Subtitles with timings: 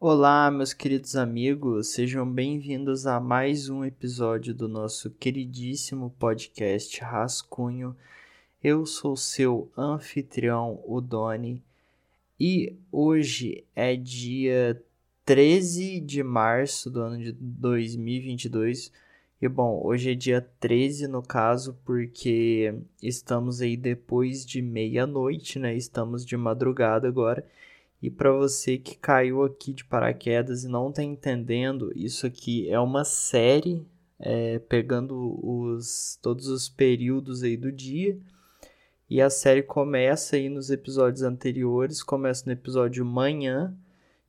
[0.00, 7.96] Olá, meus queridos amigos, sejam bem-vindos a mais um episódio do nosso queridíssimo podcast Rascunho.
[8.62, 11.60] Eu sou seu anfitrião, o Doni,
[12.38, 14.80] e hoje é dia
[15.24, 18.92] 13 de março do ano de 2022.
[19.42, 22.72] E bom, hoje é dia 13 no caso, porque
[23.02, 25.74] estamos aí depois de meia-noite, né?
[25.74, 27.44] Estamos de madrugada agora.
[28.00, 32.78] E para você que caiu aqui de paraquedas e não está entendendo, isso aqui é
[32.78, 33.84] uma série
[34.18, 38.18] é, pegando os, todos os períodos aí do dia.
[39.10, 43.74] E a série começa aí nos episódios anteriores, começa no episódio manhã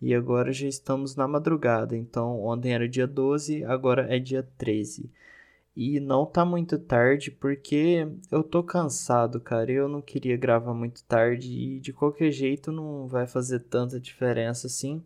[0.00, 1.96] e agora já estamos na madrugada.
[1.96, 5.10] Então ontem era dia 12, agora é dia 13.
[5.76, 9.70] E não tá muito tarde porque eu tô cansado, cara.
[9.70, 14.68] Eu não queria gravar muito tarde e de qualquer jeito não vai fazer tanta diferença
[14.68, 15.04] assim.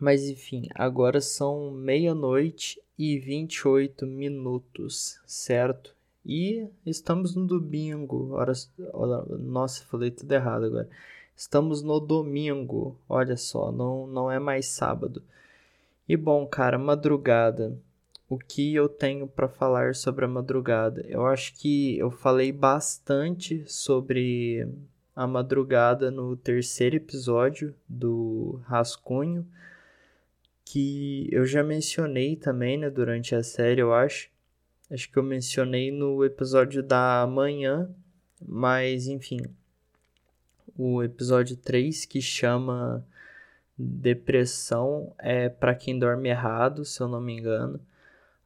[0.00, 5.94] Mas enfim, agora são meia-noite e 28 minutos, certo?
[6.26, 8.32] E estamos no domingo.
[8.32, 8.72] Horas...
[9.38, 10.88] Nossa, falei tudo errado agora.
[11.36, 12.96] Estamos no domingo.
[13.08, 15.22] Olha só, não, não é mais sábado.
[16.08, 17.78] E bom, cara, madrugada
[18.32, 21.04] o que eu tenho para falar sobre a madrugada.
[21.06, 24.66] Eu acho que eu falei bastante sobre
[25.14, 29.46] a madrugada no terceiro episódio do Rascunho,
[30.64, 34.30] que eu já mencionei também, né, durante a série, eu acho.
[34.90, 37.90] Acho que eu mencionei no episódio da manhã,
[38.40, 39.40] mas enfim.
[40.74, 43.06] O episódio 3 que chama
[43.76, 47.78] Depressão é para quem dorme errado, se eu não me engano.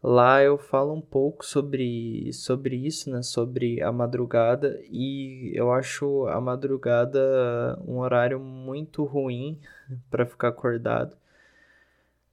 [0.08, 3.22] Lá eu falo um pouco sobre, sobre isso, né?
[3.22, 9.58] Sobre a madrugada e eu acho a madrugada um horário muito ruim
[10.08, 11.16] para ficar acordado.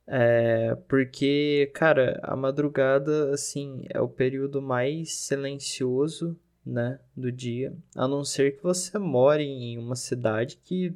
[0.05, 7.73] É, porque, cara, a madrugada, assim, é o período mais silencioso, né, do dia.
[7.95, 10.95] A não ser que você more em uma cidade que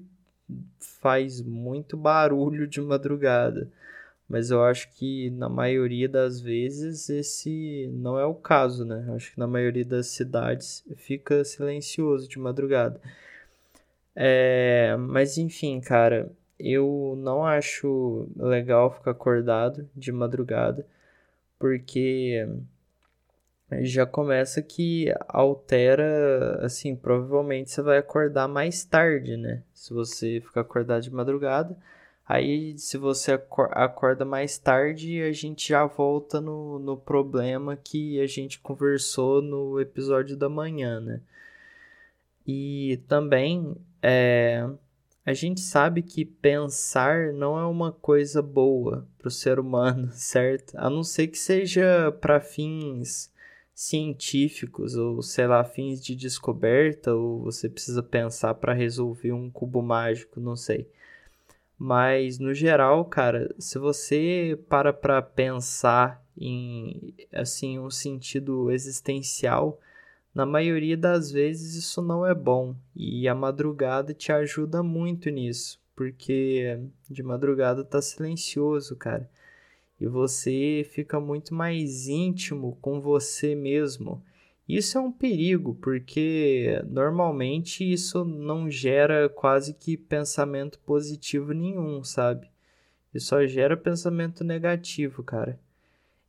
[0.79, 3.67] faz muito barulho de madrugada
[4.29, 9.05] mas eu acho que na maioria das vezes esse não é o caso, né?
[9.07, 12.99] Eu acho que na maioria das cidades fica silencioso de madrugada.
[14.15, 20.85] É, mas enfim, cara, eu não acho legal ficar acordado de madrugada,
[21.59, 22.47] porque
[23.81, 29.63] já começa que altera, assim, provavelmente você vai acordar mais tarde, né?
[29.73, 31.77] Se você ficar acordado de madrugada
[32.27, 33.31] Aí, se você
[33.71, 39.79] acorda mais tarde, a gente já volta no, no problema que a gente conversou no
[39.79, 41.21] episódio da manhã, né?
[42.45, 44.67] E também é,
[45.25, 50.75] a gente sabe que pensar não é uma coisa boa para o ser humano, certo?
[50.77, 53.31] A não ser que seja para fins
[53.73, 59.81] científicos ou sei lá, fins de descoberta, ou você precisa pensar para resolver um cubo
[59.81, 60.89] mágico, não sei.
[61.77, 69.79] Mas no geral, cara, se você para para pensar em assim um sentido existencial,
[70.33, 75.79] na maioria das vezes isso não é bom e a madrugada te ajuda muito nisso,
[75.95, 76.79] porque
[77.09, 79.29] de madrugada tá silencioso, cara.
[79.99, 84.23] E você fica muito mais íntimo com você mesmo
[84.67, 92.49] isso é um perigo, porque normalmente isso não gera quase que pensamento positivo nenhum, sabe?
[93.13, 95.57] Isso só gera pensamento negativo, cara.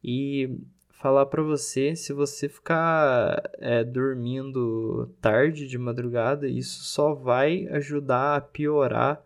[0.02, 0.56] E
[0.90, 8.36] falar para você, se você ficar é, dormindo tarde de madrugada, isso só vai ajudar
[8.36, 9.24] a piorar,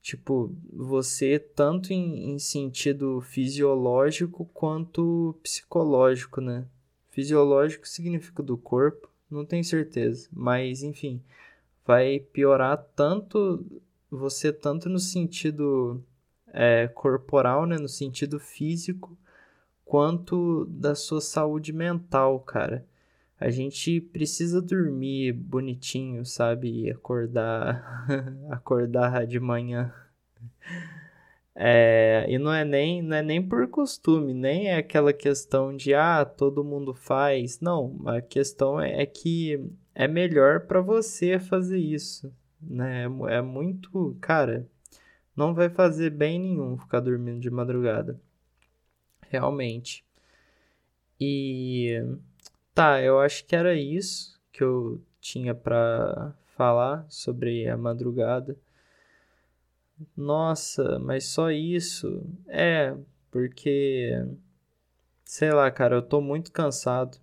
[0.00, 6.66] tipo, você tanto em, em sentido fisiológico quanto psicológico, né?
[7.16, 11.22] Fisiológico significa do corpo, não tenho certeza, mas enfim,
[11.82, 13.64] vai piorar tanto
[14.10, 16.04] você tanto no sentido
[16.48, 19.16] é, corporal, né, no sentido físico,
[19.82, 22.84] quanto da sua saúde mental, cara.
[23.40, 26.82] A gente precisa dormir bonitinho, sabe?
[26.82, 28.06] E acordar,
[28.52, 29.90] acordar de manhã.
[31.58, 35.94] É, e não é, nem, não é nem por costume, nem é aquela questão de
[35.94, 37.60] ah, todo mundo faz.
[37.60, 39.58] Não, a questão é, é que
[39.94, 42.30] é melhor para você fazer isso,
[42.60, 43.04] né?
[43.04, 44.68] É, é muito, cara,
[45.34, 48.20] não vai fazer bem nenhum ficar dormindo de madrugada.
[49.30, 50.04] Realmente.
[51.18, 52.02] E
[52.74, 58.56] tá, eu acho que era isso que eu tinha para falar sobre a madrugada.
[60.16, 62.22] Nossa, mas só isso?
[62.46, 62.96] É,
[63.30, 64.10] porque.
[65.24, 67.18] Sei lá, cara, eu tô muito cansado.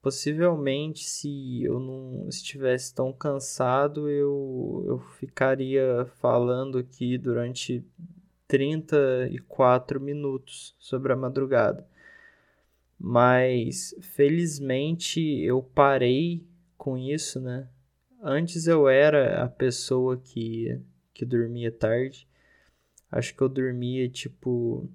[0.00, 7.84] Possivelmente, se eu não estivesse tão cansado, eu, eu ficaria falando aqui durante
[8.48, 11.86] 34 minutos sobre a madrugada.
[12.98, 16.44] Mas felizmente eu parei
[16.76, 17.68] com isso, né?
[18.20, 20.80] Antes eu era a pessoa que,
[21.14, 22.28] que dormia tarde.
[23.10, 24.88] Acho que eu dormia tipo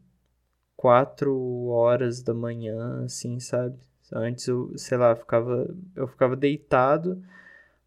[0.75, 3.77] 4 horas da manhã, assim, sabe?
[4.11, 7.21] Antes eu, sei lá, ficava, eu ficava deitado,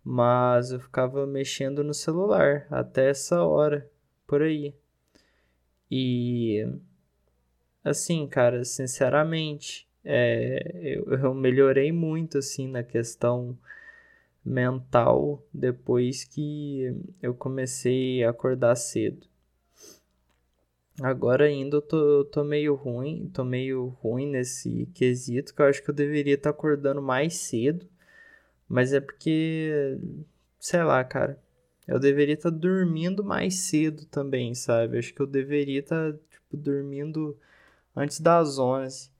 [0.04, 3.88] mas eu ficava mexendo no celular até essa hora,
[4.26, 4.74] por aí.
[5.90, 6.66] E
[7.82, 13.58] assim, cara, sinceramente, é, eu, eu melhorei muito assim na questão
[14.44, 19.28] mental depois que eu comecei a acordar cedo.
[21.02, 25.82] Agora ainda eu tô, tô meio ruim, tô meio ruim nesse quesito, que eu acho
[25.82, 27.88] que eu deveria estar tá acordando mais cedo,
[28.68, 29.98] mas é porque,
[30.58, 31.40] sei lá, cara,
[31.88, 34.98] eu deveria estar tá dormindo mais cedo também, sabe?
[34.98, 37.36] Acho que eu deveria estar, tá, tipo, dormindo
[37.96, 39.10] antes das 11.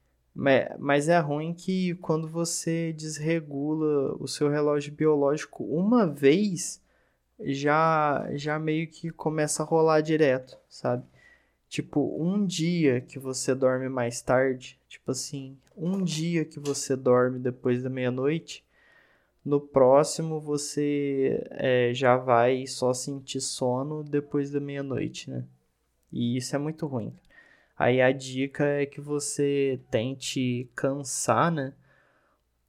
[0.79, 6.83] Mas é ruim que quando você desregula o seu relógio biológico uma vez,
[7.41, 11.05] já, já meio que começa a rolar direto, sabe?
[11.69, 17.39] Tipo, um dia que você dorme mais tarde, tipo assim, um dia que você dorme
[17.39, 18.65] depois da meia-noite,
[19.45, 25.45] no próximo você é, já vai só sentir sono depois da meia-noite, né?
[26.11, 27.15] E isso é muito ruim.
[27.81, 31.73] Aí a dica é que você tente cansar, né?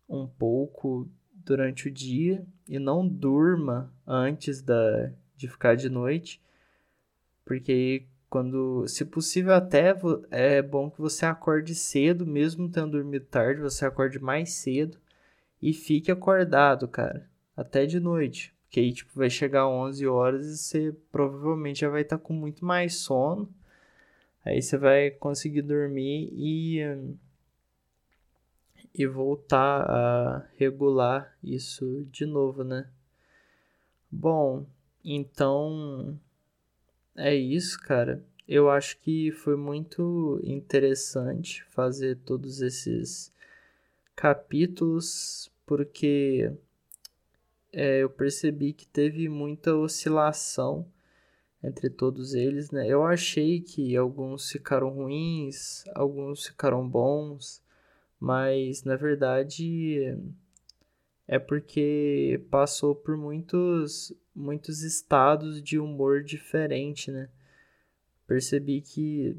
[0.07, 6.41] Um pouco durante o dia e não durma antes da, de ficar de noite,
[7.43, 9.93] porque quando, se possível, até
[10.31, 14.97] é bom que você acorde cedo, mesmo tendo dormido tarde, você acorde mais cedo
[15.61, 18.55] e fique acordado, cara, até de noite.
[18.63, 22.31] Porque aí, tipo, vai chegar 11 horas e você provavelmente já vai estar tá com
[22.31, 23.53] muito mais sono.
[24.43, 26.79] Aí você vai conseguir dormir e,
[28.93, 32.89] e voltar a regular isso de novo, né?
[34.11, 34.65] Bom,
[35.05, 36.19] então
[37.15, 38.23] é isso, cara.
[38.47, 43.31] Eu acho que foi muito interessante fazer todos esses
[44.15, 46.51] capítulos, porque
[47.71, 50.85] é, eu percebi que teve muita oscilação
[51.63, 52.87] entre todos eles, né?
[52.87, 57.61] Eu achei que alguns ficaram ruins, alguns ficaram bons,
[58.19, 60.17] mas na verdade
[61.27, 67.29] é porque passou por muitos muitos estados de humor diferente, né?
[68.25, 69.37] Percebi que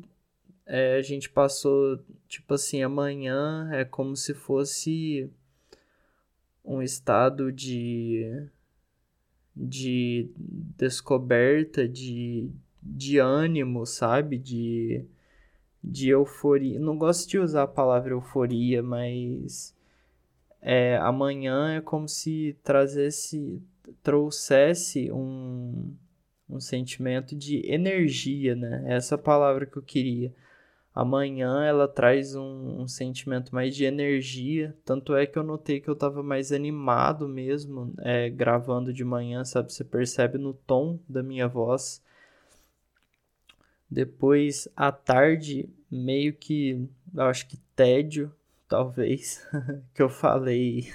[0.67, 1.99] é, a gente passou,
[2.29, 5.31] tipo assim, amanhã é como se fosse
[6.65, 8.49] um estado de,
[9.63, 10.29] de
[10.77, 12.51] descoberta, de,
[12.83, 14.37] de ânimo, sabe?
[14.37, 15.05] De,
[15.83, 16.81] de euforia.
[16.81, 19.75] Não gosto de usar a palavra euforia, mas
[20.61, 23.63] é, amanhã é como se trazesse,
[24.03, 25.95] trouxesse um,
[26.51, 28.83] um sentimento de energia, né?
[28.87, 30.35] Essa palavra que eu queria.
[30.95, 34.77] Amanhã ela traz um, um, sentimento mais de energia.
[34.85, 39.43] Tanto é que eu notei que eu estava mais animado mesmo, é, gravando de manhã,
[39.45, 39.73] sabe?
[39.73, 42.03] Você percebe no tom da minha voz.
[43.91, 48.31] Depois, à tarde, meio que, eu acho que tédio,
[48.69, 49.47] talvez,
[49.95, 50.89] que eu falei.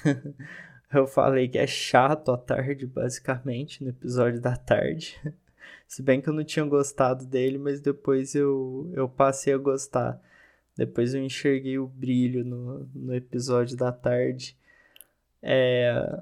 [0.93, 5.19] eu falei que é chato à tarde, basicamente, no episódio da tarde.
[5.87, 10.21] Se bem que eu não tinha gostado dele, mas depois eu, eu passei a gostar.
[10.75, 14.55] Depois eu enxerguei o brilho no, no episódio da tarde.
[15.41, 16.21] É,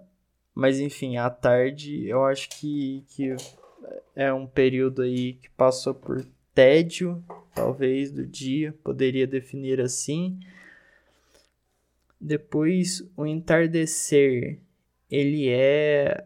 [0.53, 3.35] mas enfim, a tarde eu acho que, que
[4.15, 7.21] é um período aí que passou por tédio,
[7.53, 10.39] talvez, do dia, poderia definir assim.
[12.19, 14.59] Depois, o entardecer,
[15.11, 16.25] ele é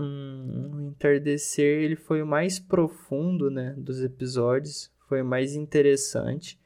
[0.00, 6.58] um, entardecer ele foi o mais profundo né, dos episódios, foi o mais interessante.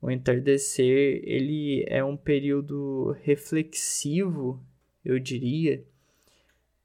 [0.00, 4.60] O entardecer ele é um período reflexivo,
[5.04, 5.82] eu diria,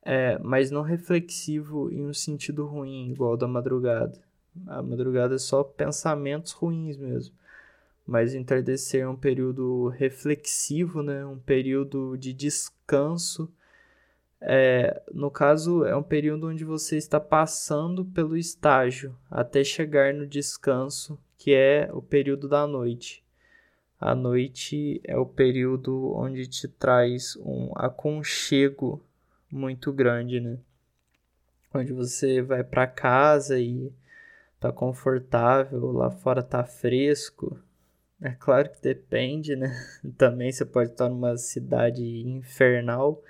[0.04, 4.20] é, mas não reflexivo em um sentido ruim, igual da madrugada.
[4.68, 7.36] A madrugada é só pensamentos ruins mesmo.
[8.06, 11.26] Mas o entardecer é um período reflexivo, né?
[11.26, 13.52] um período de descanso
[14.42, 20.26] É, no caso, é um período onde você está passando pelo estágio até chegar no
[20.26, 23.24] descanso, que é o período da noite.
[24.00, 29.00] A noite é o período onde te traz um aconchego
[29.52, 30.58] muito grande, né?
[31.72, 33.94] Onde você vai para casa e
[34.60, 37.60] tá confortável, lá fora tá fresco.
[38.20, 39.72] É claro que depende, né?
[40.18, 43.24] Também você pode estar numa cidade infernal,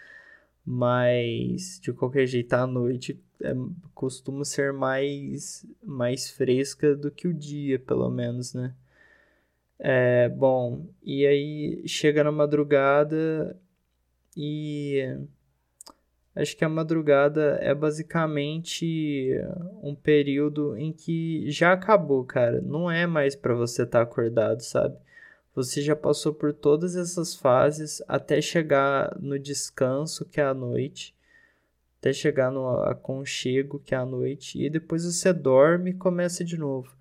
[0.66, 3.54] mas de qualquer jeito à noite é,
[3.94, 8.76] costuma ser mais mais fresca do que o dia, pelo menos, né?
[9.80, 13.60] É, bom, e aí chega na madrugada
[14.38, 15.18] e
[16.36, 19.30] Acho que a madrugada é basicamente
[19.84, 22.62] um período em que já acabou, cara.
[22.62, 24.98] Não é mais para você estar tá acordado, sabe?
[25.54, 31.14] Você já passou por todas essas fases até chegar no descanso, que é a noite,
[32.00, 36.58] até chegar no aconchego, que é a noite, e depois você dorme e começa de
[36.58, 36.96] novo.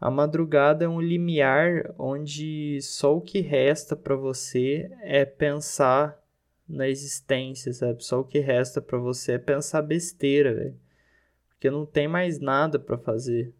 [0.00, 6.22] A madrugada é um limiar onde só o que resta para você é pensar
[6.68, 8.04] na existência, sabe?
[8.04, 10.78] Só o que resta para você é pensar besteira, velho.
[11.48, 13.52] Porque não tem mais nada para fazer.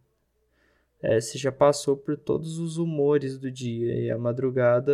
[1.07, 4.91] É, você já passou por todos os humores do dia e a madrugada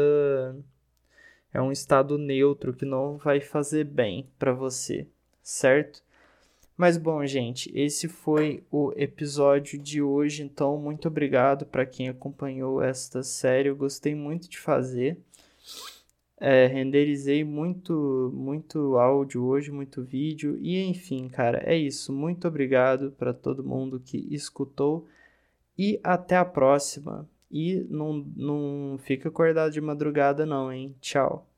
[1.55, 5.07] é um estado neutro que não vai fazer bem para você,
[5.41, 6.03] certo?
[6.77, 12.83] Mas bom, gente, esse foi o episódio de hoje, então muito obrigado para quem acompanhou
[12.83, 13.69] esta série.
[13.69, 15.17] Eu gostei muito de fazer.
[16.41, 20.59] É, renderizei muito, muito áudio hoje, muito vídeo.
[20.61, 22.13] E enfim, cara, é isso.
[22.13, 25.07] Muito obrigado para todo mundo que escutou.
[25.77, 27.29] E até a próxima.
[27.51, 30.95] E não, não fica acordado de madrugada, não, hein?
[31.01, 31.50] Tchau.